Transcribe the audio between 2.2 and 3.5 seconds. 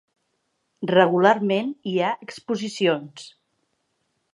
exposicions.